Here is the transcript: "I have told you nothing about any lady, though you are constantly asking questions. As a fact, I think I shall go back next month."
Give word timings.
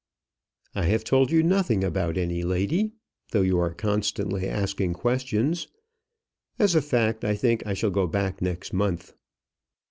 "I 0.73 0.85
have 0.85 1.03
told 1.03 1.29
you 1.29 1.43
nothing 1.43 1.83
about 1.83 2.17
any 2.17 2.41
lady, 2.41 2.93
though 3.29 3.43
you 3.43 3.59
are 3.59 3.71
constantly 3.75 4.49
asking 4.49 4.93
questions. 4.93 5.67
As 6.57 6.73
a 6.73 6.81
fact, 6.81 7.23
I 7.23 7.35
think 7.35 7.63
I 7.67 7.75
shall 7.75 7.91
go 7.91 8.07
back 8.07 8.41
next 8.41 8.73
month." 8.73 9.13